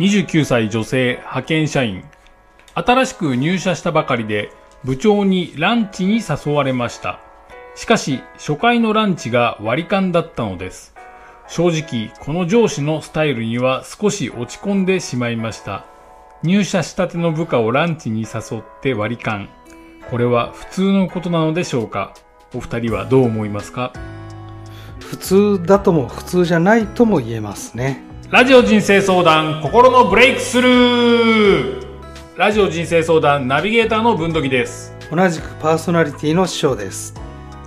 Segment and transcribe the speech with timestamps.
[0.00, 2.04] 29歳女性派遣社員。
[2.74, 4.50] 新しく入社したばかりで
[4.82, 7.20] 部長にランチに誘われました。
[7.74, 10.94] しかし、初回のランチが割り勘だったのです。
[11.48, 15.84] 正直、この上司のスタイルには少し落ち込んでしまいました。
[16.42, 19.50] 入社したての部下をランチに誘って割り勘。
[20.10, 22.14] これは普通のことなのでしょうか？
[22.54, 23.92] お二人はどう思いますか？
[24.98, 31.84] 普通だとも普通じゃないとも言えますねラジオ人生相談心のブレイクスルー。
[32.36, 34.94] ラジオ人生相談ナビゲーターの文土器です。
[35.10, 37.12] 同じくパーソナリティの師匠です。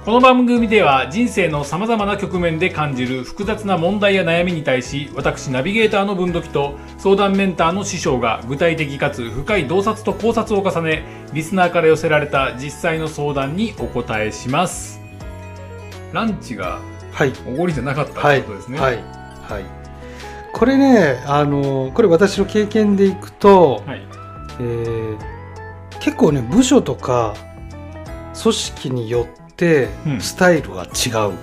[0.06, 11.04] この番組では人生の様々な局面で感じる複雑な問題や悩みに対し私ナビゲーターの文土器と相談メンターの師匠が具体的かつ深い洞察と考察を重ね
[11.34, 15.02] リスナーから寄せられた実際の相談にお答えします。
[16.14, 16.80] ランチが
[17.12, 17.34] はい。
[17.46, 18.80] おごりじゃなかったはいってことですね。
[18.80, 18.96] はい。
[18.96, 19.83] はい
[20.54, 24.02] これねあのこれ私の経験でいくと、はい。
[24.60, 25.18] えー
[26.00, 27.34] 結構ね部署とか
[28.42, 30.20] 組織によってうん。
[30.22, 31.34] スタイルが違う、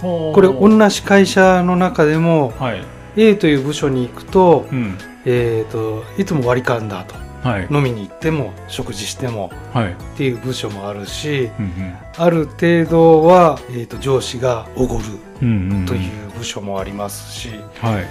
[0.00, 2.82] ここれ同じ会社の中でもはい。
[3.16, 4.96] A という部署に行くと,、うん。
[5.26, 7.68] えー、といつも割り勘だとはい。
[7.70, 9.92] 飲みに行っても食事してもはい。
[9.92, 15.04] っていう部署もあるしうんある程度は、えー、と上司がおごる
[15.42, 15.86] うんうんうん。
[15.86, 17.50] という部署もありますし、
[17.80, 18.06] はい。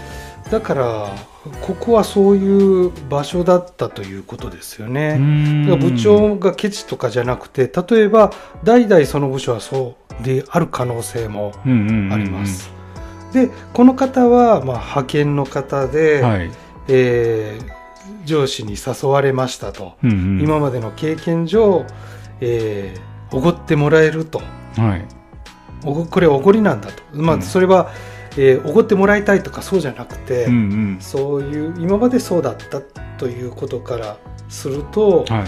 [0.49, 1.09] だから
[1.61, 5.65] ここはそういう場所だったということですよね。
[5.67, 8.31] だから部長がケチとかじゃなくて例えば
[8.63, 12.71] 代々その部署はそうである可能性もああります。
[13.33, 16.51] でこの方はまあ派遣の方で、はい。
[16.87, 17.76] えー
[18.27, 20.41] 上司に誘われましたと、うんうん。
[20.41, 21.85] 今までの経験上
[22.41, 24.39] えーおご、ってもらえると。
[24.77, 25.05] はい。
[25.83, 27.41] おごこれおごりなんだと、まあ、うん。
[27.41, 27.89] それは
[28.37, 30.97] えーおご、ってもらいたいとかそうじゃなくて、うんうん。
[30.99, 32.81] そういう今までそうだった
[33.17, 34.17] ということから
[34.49, 35.43] すると、はい。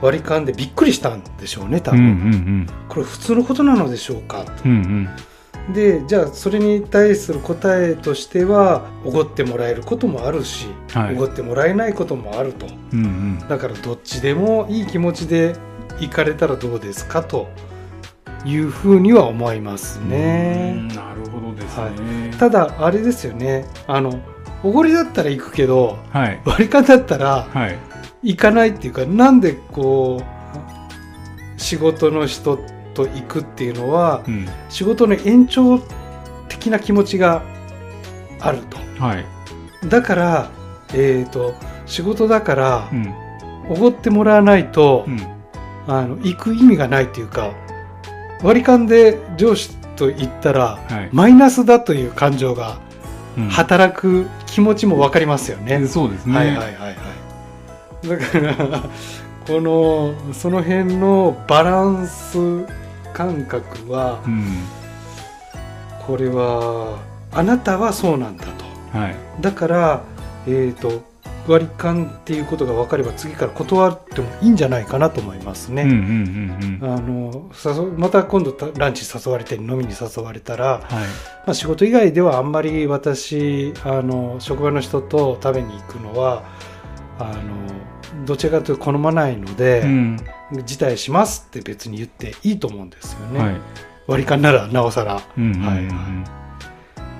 [0.00, 2.66] 割り勘でびっくりしたんでしょうね多うんう分、ん。
[2.88, 5.08] これ普通のことなのでしょうかうんうん
[5.72, 11.14] でじゃあそれに対する答えとしてはおごってもらえることもあるしはい。
[11.14, 12.66] おご、ってもらえないこともあると。
[12.66, 13.06] うんう
[13.44, 13.48] ん。
[13.48, 15.54] だからどっちでもいい気持ちで
[16.00, 17.48] 行かれたらどうですかと
[18.46, 23.66] いうふうには思いますうんねなるほどですはねただあれですよね。
[23.86, 24.18] あの
[24.62, 26.40] おごりだったら行くけどはい。
[26.46, 27.78] 割り勘だったらはい。
[28.22, 30.22] 行かないっていうかなんでこ
[31.56, 32.58] う仕事の人
[32.98, 34.46] と行くっていうのはうん。
[34.68, 35.80] 仕事の延長
[36.48, 37.42] 的な気持ちが
[38.40, 38.78] あると。
[39.00, 39.24] はい。
[39.88, 40.50] だから
[40.92, 41.54] えっ、と
[41.86, 43.14] 仕事だからうん。
[43.70, 45.20] おごってもらわないと、うん。
[45.86, 47.52] あの行く意味がないっていうか
[48.42, 51.08] 割り勘で上司と言ったらはい。
[51.12, 52.80] マイナスだという感情が
[53.36, 53.48] うん。
[53.48, 55.86] 働く気持ちも分かりますよね。
[55.86, 56.36] そうですね。
[56.36, 58.08] はいはいはいはい。
[58.08, 58.82] だから
[59.46, 62.66] このその辺のバランス
[63.18, 64.44] 感覚はうん。
[66.06, 66.98] これは
[67.32, 68.64] あなたはそうなんだと。
[68.96, 69.16] はい。
[69.42, 70.04] だから
[70.46, 71.02] えっ、と
[71.48, 75.84] 割り勘っていうことが分かれば次から断ってもいいんじゃないかなと思いますね。
[77.96, 80.82] また今度たランチ誘われて飲みに誘われたら、はい。
[80.84, 81.00] ま
[81.48, 86.44] あ、仕事以外ではあんまり私あの職場の人と食べに行くのは
[87.18, 90.16] あのどちらかというと好まないので、うん
[90.64, 93.60] 辞退しますって別に言っていいと思うんですよね、はい。
[94.06, 95.20] 割り勘ならなおさら。
[95.36, 95.62] うんうんうん。
[95.62, 95.84] はい。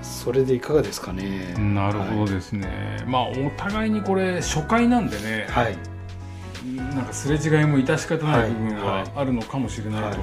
[0.02, 3.04] それでいかがですかね、うんなるほどですね。
[3.06, 5.46] まあお互いにこれ初回なんでね。
[5.50, 5.76] はい。
[6.76, 10.18] なんかすれ違いも致し方ない部分はいははいあるのかもしれないと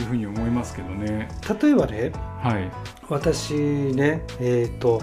[0.00, 0.04] い。
[0.04, 1.28] うふうに思いますけどね。
[1.62, 2.12] 例えばね
[2.42, 2.70] はい。
[3.08, 5.02] 私ねえっ、と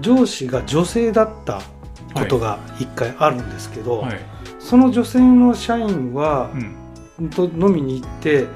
[0.00, 1.60] 上司が女性だった
[2.14, 4.20] ことが一回あるんですけど、はい。
[4.58, 6.76] その女性の社員はう、ん
[7.28, 8.46] と飲みに行って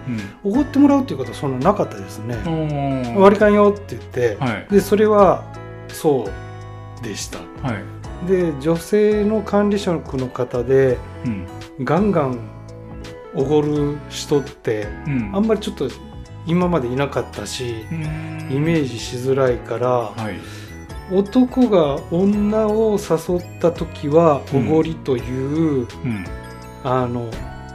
[0.42, 4.66] おごってもらうっていうことはそんななかったですね、うん割り勘よって言って、はい。
[4.70, 5.44] でそれは
[5.88, 7.38] そうでした。
[7.62, 8.26] はい。
[8.26, 11.46] で女性の管理職の方でうん。
[11.84, 12.38] ガンガン
[13.34, 15.30] おごる人ってうん。
[15.34, 15.88] あんまりちょっと
[16.46, 18.48] 今までいなかったしうん。
[18.50, 20.40] イメージしづらいからはい。
[21.12, 26.24] 男が女を誘った時はおごりという、うん。
[26.82, 27.30] あの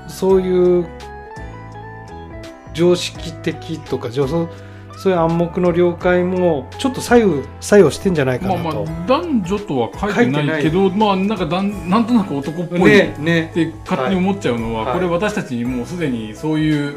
[0.09, 0.87] そういう
[2.73, 4.49] 常識的とか上そう
[4.97, 8.85] そういう暗黙の了解もちょっと左右作用してんじゃないかまあまなと。
[8.89, 14.93] あ男女とは書いてな書いけどまあなんかだんなんとなく男っぽいって勝手に思っちゃうのは、はい。
[14.95, 16.95] これ私たちにもうすでにそういう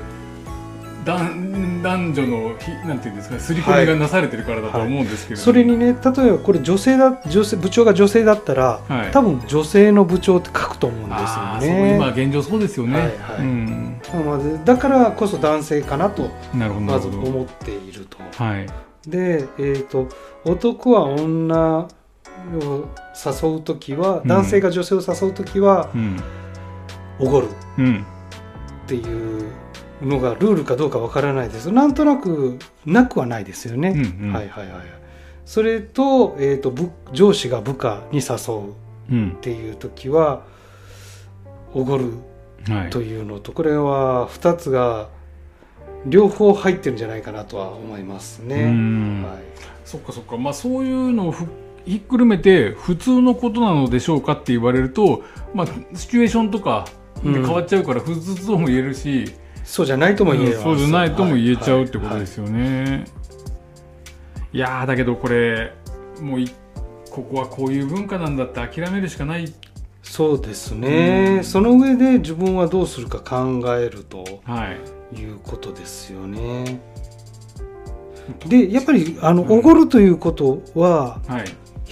[1.04, 5.94] 男男女のひなんていうんですか刷り込みがなされてるからだと思うんですけれども、それにね例え
[6.32, 9.10] ばこれ女性だ女性部長が女性だったら、はい。
[9.10, 11.20] 多分女性の部長って書くと思うんです
[11.66, 11.96] よね。
[11.96, 13.38] 今現状そうですよね、はいはい。
[13.38, 18.18] うん、だからこそ男性かなとまず思っていると。
[18.42, 18.66] はい。
[19.08, 20.08] で、えー、と
[20.44, 21.88] 男は女を
[23.42, 24.28] 誘う時はうん。
[24.28, 26.22] 男性が女性を誘う時はうん。
[27.18, 27.48] おごる
[27.78, 28.06] うん。
[28.84, 29.50] っていう
[30.02, 31.70] のがルールかどうかわからないです。
[31.70, 33.90] なんとなくなくはないですよね。
[33.90, 34.32] うんうん。
[34.32, 34.82] はいはいはい。
[35.44, 38.72] それと,、えー、と部上司が部下に誘うっ
[39.10, 39.36] うん。
[39.40, 40.42] ていう時は
[41.74, 42.12] おごる
[42.68, 42.90] はい。
[42.90, 45.08] というのとこれは2つが
[46.06, 48.70] 両方入ってるんじゃないかなとは思いますうね。
[48.70, 49.22] ん。
[49.22, 49.42] はい。
[49.84, 50.36] そっかそっか。
[50.36, 51.46] まあそういうのをふ
[51.84, 55.66] ひっくるめて普通のことなのでしょうかって言われるとまあ
[55.96, 56.86] シチュエーションとか
[57.24, 59.24] で変わっちゃうから普通とも言えるし、
[59.64, 63.04] そうじゃないとも言えそうじゃないとも言えちゃうってことはいですよね。
[64.52, 65.72] いやーだけどこれ
[66.20, 66.50] もうい
[67.10, 69.52] ここはこういう文化なんだって諦めるしかない。
[70.02, 74.72] そうですね、うんその上で自分はどうするか考えるとは
[75.14, 75.20] い。
[75.20, 76.80] いうことですよね。
[78.46, 81.44] でやっぱりあのうんおごるということははい。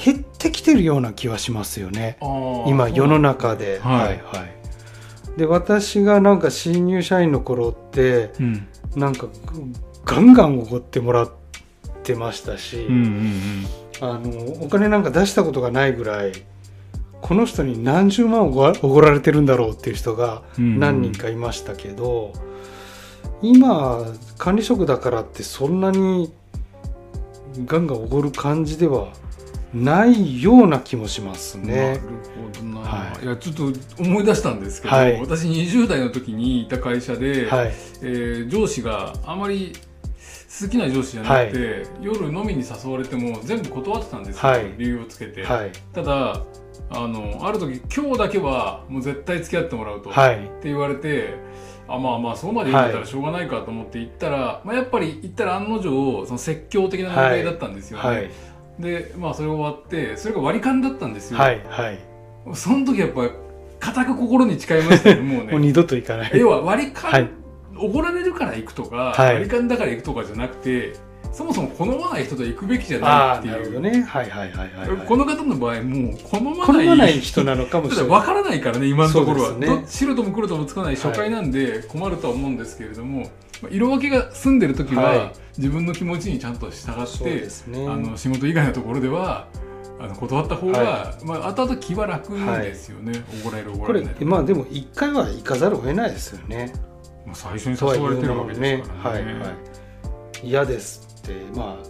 [0.02, 2.16] 減ってきてるような気はしますよね
[2.66, 3.78] 今世の中で。
[3.82, 4.59] はいはい
[5.36, 8.66] で私がなんか新入社員の頃ってうん。
[8.96, 9.28] なんか
[10.04, 11.30] ガンガンおごってもらっ
[12.02, 13.66] てましたし、うんうん
[14.02, 16.32] あのお金なんか出したことがないぐらい
[17.20, 22.32] この人に何十万おごられてるんだろうっていう人がうん何人かいましたけど、
[23.42, 24.06] 今
[24.38, 26.32] 管理職だからってそんなに
[27.66, 29.12] ガンガンおごる感じではない
[30.42, 32.00] ような気もしますなるね。
[32.54, 33.24] ほどな、はい。
[33.24, 35.20] い、やちょっと思い出したんですけど、はい。
[35.20, 37.72] 私20代の時にいた会社で、はい、
[38.02, 39.72] えー上司があまり
[40.60, 44.74] 好きな上司じゃなくて、夜飲みに誘われても全部断ってたんですよ、はい。
[44.76, 46.44] 理由をつけて、はい、ただ
[46.92, 51.34] あのある時今日だけはもう絶対付き合ってもらうと、はい、って言われて
[51.86, 58.30] あまあまあそこまで言うんだったはいらしょうがないかと思って行ったら、まあ、やっぱり行ったら案の定その説教的な問題だったんですよね、はい、
[58.80, 61.98] でまあそれ終わってそれが割り勘だったんですよ、はい、はい。
[62.54, 63.28] その時やっぱ
[63.78, 66.32] 固く心に誓いましたよ もうねもう二度といかない。
[66.34, 67.30] 要は割り勘、はい
[67.82, 70.92] 怒られるから行くとか、はい割り勘だから行くとかじゃなくて
[71.32, 74.02] そもそも好まない人と行くべきじゃあないあ、っていう、なるほどね。
[74.02, 75.06] はい、はい、はい、はいはい。
[75.06, 78.06] この方の場合もう好まない人なのかもしれない。
[78.08, 83.30] 分からないからね今のところは、ねど白とも黒ともつかない初回なんで困るとは思うんですけれども、まあ
[83.68, 87.86] 色分けが済んでる時は、はい自分の気持ちにちゃんと従って、ね。
[87.86, 89.46] あの仕事以外のところでは
[89.98, 96.72] あの断った方が、はまあ後々気は楽ですよね、おごられるおごこれられないまあでも一回は行かざるを得ないですよね。
[97.26, 99.34] まあ最初にとは誘われてるわけですからはいね。
[99.34, 100.48] はい。
[100.48, 101.86] 嫌ですってまあ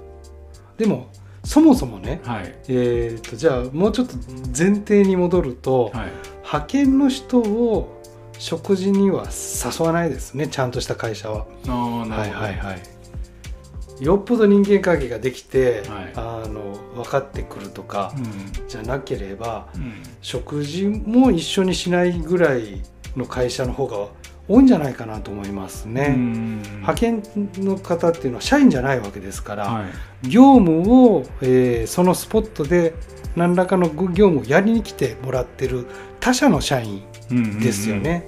[0.76, 1.12] でも
[1.44, 4.16] そもそもね、はいえー、とじゃあもうちょっと
[4.46, 6.11] 前提に戻ると、はい
[6.50, 8.00] 派遣の人を
[8.40, 11.46] 食事には誘わないですねちゃんとした会社は。
[11.66, 14.02] はいはいはい。
[14.02, 19.92] よっぽど人間関係ができて、はいあの分かってくるとかうんじゃなければうん
[20.22, 22.81] 食事も一緒にしないぐらい
[23.14, 24.08] の会社の方が
[24.48, 26.14] 多いんじゃないかなと思いますね。
[26.16, 27.22] うん派遣
[27.58, 30.81] の方っていうのは社員じゃないわけですから、はい業務
[31.14, 32.94] を、えーそのスポットで
[33.37, 35.87] 何らかの業務をやりに来てもらってる
[36.20, 38.26] 他社の社員ですよね、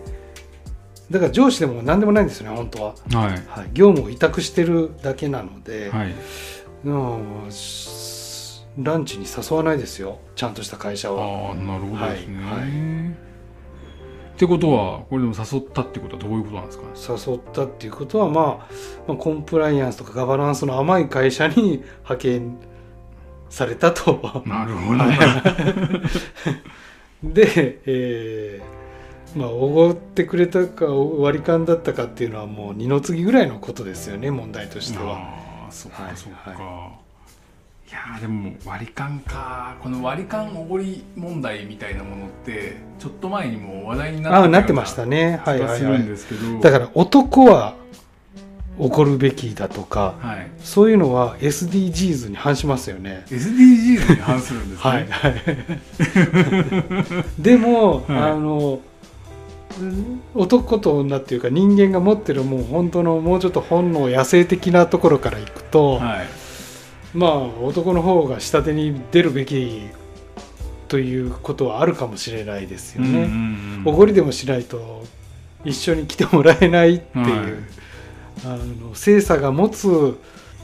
[1.11, 3.33] だから上司でも何でもないんですよね本当は、はい。
[3.47, 6.15] はい、業務を委託してるだけなので、はい。
[8.79, 12.61] ランチに誘わないですよちゃんとした会社はああなるほどですね、はい。
[12.61, 13.11] はい。
[13.11, 16.79] ってことはこれでも誘ったってことはどういうことなんです
[17.15, 17.31] か？
[17.31, 18.73] 誘ったっていうことは、まあ、
[19.07, 22.57] まあコンプライアンスとかガバナンスの甘い会社に 派遣
[23.51, 24.43] されたと。
[24.47, 24.97] なるほど。
[24.97, 25.07] な、
[27.23, 28.82] で、えー
[29.35, 35.19] まあおごってくれたか割り勘だったかっていうのはもう二の次ぐらいのことですよね問題としては。
[35.19, 36.51] ああそっかはいそっか、
[37.89, 45.41] い、やーでも割り勘かこの割り勘おごり問題みたいなものってちょっと前にも話題になってああなってましたね。
[45.45, 46.05] はいはいはい。
[46.05, 47.75] ですけど、だから男は
[48.79, 53.25] 怒るべきだとかはい、そういうのは SDGs に反しますよね。
[53.29, 55.35] SDGs に反するんですねはいはい。
[57.43, 58.92] でも、はいあのうん
[60.35, 66.27] 男と女っていうか人間が持ってるもう本当のもうちょっと本能野生的なところからいくと、はい。
[67.15, 69.83] まあ男の方が下手に出るべき
[70.89, 73.31] ということはあるかもしれないですよね。
[73.85, 75.05] おごりでもしないと
[75.65, 77.53] 一緒に来てもらえないっていう、はい。
[78.45, 80.19] あの性差が持つ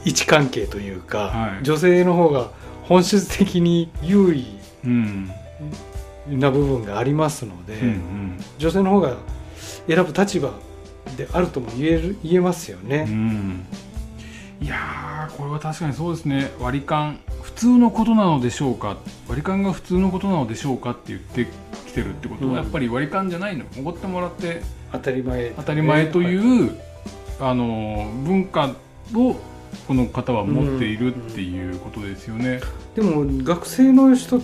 [0.05, 1.65] 位置関係というか、はい。
[1.65, 2.51] 女性の方が
[2.83, 4.47] 本質的に優位
[4.85, 5.31] うん
[6.37, 8.45] な部分がありますので、うんうん。
[8.59, 9.17] 女性の方が
[9.87, 10.53] 選ぶ立場
[11.17, 13.05] であるとも言える言えますようね。
[13.05, 13.67] ん。
[14.61, 16.51] いやーこれは確かにそうですね。
[16.61, 18.97] 割り勘普通のことなのでしょうか。
[19.29, 21.47] 割り勘が普通のことなのでしょうかって言って
[21.87, 22.57] きてるってことは、うん。
[22.57, 23.65] やっぱり割り勘じゃないの。
[23.79, 26.79] おごってもらって当たり前、当たり前とう、いう、
[27.41, 28.75] あの文化
[29.15, 29.37] を
[29.87, 32.61] この方は持っているっていうことですよね。
[32.95, 34.41] でも学生の人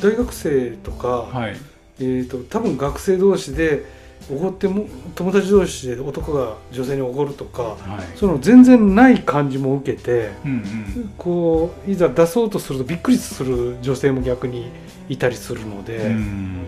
[0.00, 1.56] 大学生とか、はい、
[2.00, 3.84] えー、と多分学生同士で
[4.30, 7.76] おごっても友達同士で男が女性におごるとかは
[8.14, 11.14] い、その全然ない感じも受けてうんうん。
[11.16, 14.70] こういざ出そうとするとびっくりする女性も逆に
[15.08, 16.66] いたりするので、うん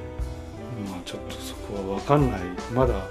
[0.90, 2.40] まあ、ちょっとそこは分かんない。
[2.72, 3.06] まだ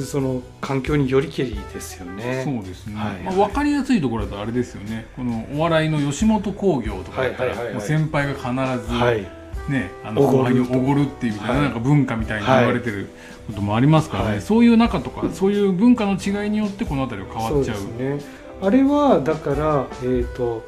[0.00, 2.42] その環境によりけりですよね。
[2.44, 3.22] そうですね、はい。
[3.22, 5.06] まあ、分かりやすいところだとあれですよね。
[5.16, 9.26] このお笑いの吉本興業とかもう先輩が必ず、はい。
[9.68, 11.62] ね、あの後輩におごるっていうみたいな,、はい。
[11.64, 13.08] なんか文化みたいに言われてる
[13.46, 14.42] こともありますからね、はい。
[14.42, 17.76] そういう中とかそういう文化の違いによってこの辺りは変わっちゃう。
[17.76, 18.20] そうね。
[18.60, 20.64] あれはだから、えー、と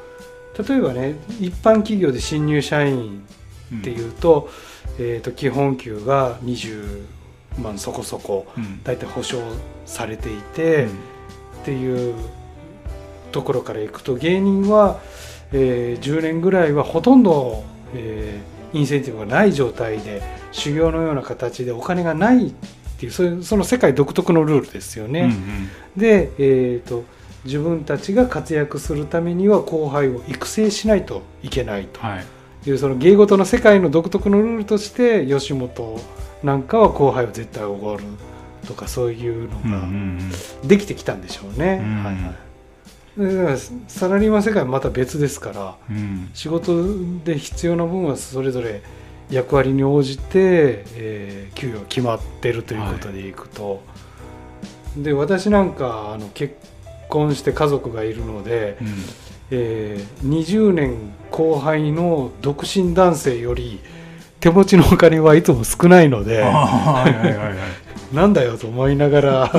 [0.67, 3.25] 例えばね一般企業で新入社員
[3.71, 4.49] うんっていうと,、
[4.99, 7.03] えー、と基本給が20
[7.61, 8.81] 万そこそこうん。
[8.83, 9.39] 大体保証
[9.85, 10.85] されていて、
[11.61, 12.15] っていう
[13.31, 14.99] ところからいくと芸人は、
[15.51, 20.21] えー10年ぐらいはほとんど、えーインセンティブがない状態で
[20.51, 22.51] 修行のような形でお金がないっ
[22.99, 25.21] ていうそういうその世界独特のルールですよね。
[25.21, 25.69] うんうん。
[25.95, 27.05] で、えー、と
[27.45, 32.25] 自分たちが活躍するためには後輩を育成しないといけないとはい。
[32.69, 36.01] いうその芸事の世界の独特のルールとして吉本
[36.45, 38.03] なんかは後輩を絶対おごる
[38.67, 40.19] とかそういううんうんうのがん。
[40.63, 41.81] できてきたんでしょうね。
[41.83, 42.13] うんはい
[43.25, 46.29] はい、だからサラリーマン世界はまた別ですからうん。
[46.33, 46.83] 仕事
[47.23, 48.81] で必要な分はそれぞれ
[49.29, 53.81] 役割に応じて、えー給与が決まってるということでいくと、
[54.97, 56.55] で私なんかあの結
[57.09, 58.87] 婚して家族がいるので、うん。
[59.51, 60.95] えー20年
[61.31, 63.79] 後輩の独身男性より
[64.45, 67.47] 手持ちのお金はいつも少ないのであーはいはいはい。
[67.47, 67.55] はい
[68.13, 69.47] なんだよと思いながら。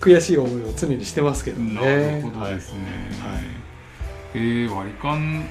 [0.00, 1.74] 悔しい思いを常にしてますけどね。
[1.74, 2.78] なるほどですね。
[3.20, 3.42] はい。
[4.32, 5.44] えー割り勘。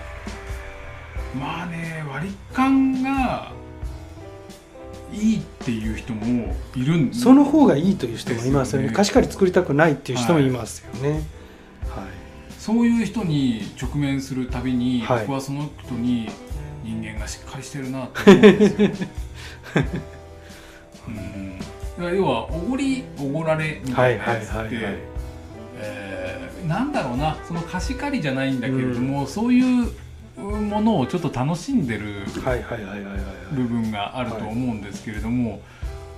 [1.39, 3.51] まあね割り勘が
[5.13, 8.87] いいっていう人もいるんその方がいいという人もいますよね。
[8.87, 8.93] ね。
[8.95, 11.09] 貸し借り作りたくないっていう人もいますよね。
[11.11, 11.19] はい
[12.59, 15.21] そういう人に直面するたびに、はい。
[15.21, 16.29] 僕はその人に
[16.83, 19.07] 人間がしっかりしてるなって思うんですよ。
[21.07, 25.09] うん、だから要はおごりおごられみたいなやつって、
[26.67, 29.91] なんだろうなその貸し借りじゃないんだけれども、そういう
[30.37, 33.19] ものをちょっと楽しんでるはいはいはいはいはい
[33.53, 35.61] 部分があると思うんですけれども、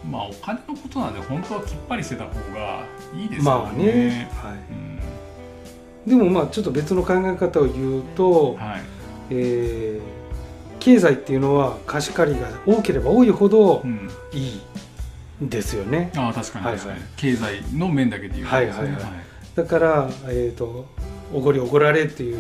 [0.09, 3.63] まあお金のことなんで本当はきっぱりしてた方がいいですよね。
[3.63, 4.90] まあね、はうん。
[4.90, 4.90] い、
[6.07, 8.81] でもまあちょっと別の考え方を言うと、はい。
[9.29, 10.21] えー
[10.81, 14.09] 経済っていうのは貸し借りが多ければ多いほどうん。
[14.33, 14.61] いい
[15.45, 16.11] んですよね。
[16.15, 16.85] ああ確かにはいはい。
[17.17, 18.59] 経済の面だけで言うと。
[18.59, 19.11] ですねはいはいはい。
[19.53, 20.87] だから、えー、と
[21.31, 22.39] おごりおごられっていう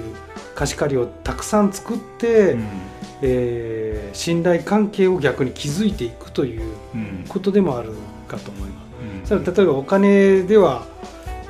[0.55, 2.65] 貸し借りをたくさん作って、うん。
[3.21, 6.63] えー信頼関係を逆に築いていくという
[6.95, 7.25] うん。
[7.29, 7.91] ことでもある
[8.27, 8.81] かと思いま
[9.27, 9.35] す。
[9.35, 9.43] うん。
[9.43, 10.83] 例えばお金では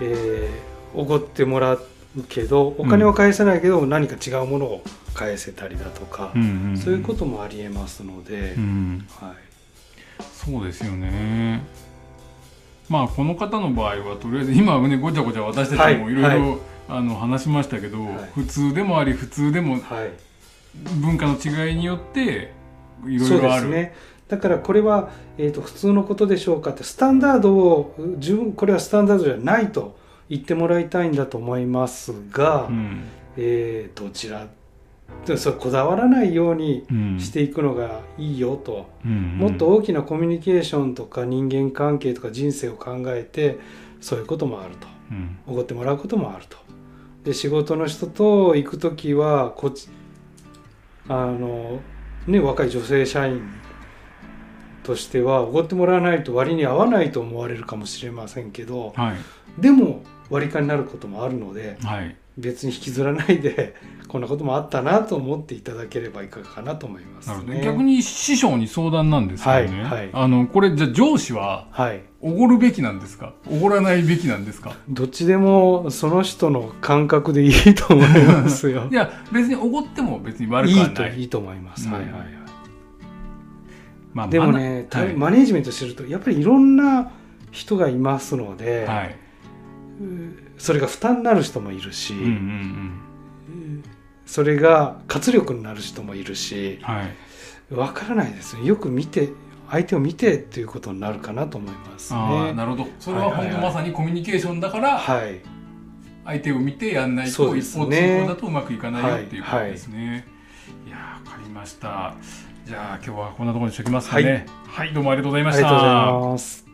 [0.01, 1.77] えーおご、ってもら
[2.17, 11.61] うけどお金は返せないけど、何か違うものを返せたりだとか、うんんそういうこともありえますので、うんはい、そうですよね。
[12.89, 16.13] まあこの方の場合はとりあえず今はねごちゃごちゃ私たちもい。
[16.15, 16.39] ろいはい。
[16.39, 18.31] ろあの話しましたけど、はい。
[18.35, 20.11] 普通でもあり普通でもはい、
[20.99, 22.51] 文化の違いによって
[23.07, 23.69] いろそいうろある。
[23.69, 23.95] ね
[24.27, 29.97] だからこれは、えー、と普通のことでしょうかってスタンダードを自分これはスタンダードじゃないと
[30.31, 33.03] 言ってもらいたいんだと思いますが、うん。
[33.35, 34.47] えーどちら
[35.25, 39.37] でそれこだわらないようにうんしていくのがいいよと、うん。
[39.37, 43.59] もっと大きなコミュニケーションとか人間関係とか人生を考えて
[43.99, 44.87] そういうこともあると。
[45.11, 45.37] うん。
[45.47, 46.57] おごってもらうこともあると。
[47.25, 49.89] で仕事の人と行く時はこっち
[51.09, 51.81] あの
[52.25, 53.41] ね若い女性社員
[54.83, 59.61] としてはおごってもらわないと割に合わないと思われるかもしれませんけどはい。
[59.61, 62.15] でも割り勘になることもあるのではい。
[62.37, 63.75] 別に引きずらないで
[64.07, 70.09] こんなこともあったなと思っていただければいかがかなと思います、ね、逆に師匠に相談なんですけどね、はいはい。
[70.13, 72.01] あのこれじゃあ上司ははい。
[72.21, 73.33] おごるべきなんですか？
[73.49, 74.75] おごらないべきなんですか？
[74.87, 78.87] どっちでもその人の感覚でいいと思いますよ。
[78.91, 80.85] いや別におごっても別に悪くいはい。
[80.85, 81.93] ないといいと思います、うん。
[81.93, 82.23] はいはいはい。
[84.13, 87.11] まあでもね、マネージメントしてるとやっぱりいろんな
[87.49, 89.15] 人がいますので、はい
[90.57, 93.83] それが負担になる人もいるし、うんうんうん。
[94.25, 97.73] それが活力になる人もいるしはい。
[97.73, 98.65] わからないですね。
[98.65, 99.29] よく見て
[99.69, 102.53] 相手を見てっていうことになるかなと思いますああね。
[102.53, 102.87] なるほど。
[102.99, 103.51] それははいはいはい。
[103.53, 105.41] 本当まさにコミュニケーションだからはい。
[106.25, 110.27] 相手を見てやんないと一方通ね行だとうまくいかないよはいっていうことですね、
[110.87, 112.15] い、やーわかりました。
[112.65, 114.45] じゃあ今日はこんなところにしておきますかね。
[114.67, 115.67] はい、どうもありがとうございました。
[115.67, 116.70] ありがとうございます。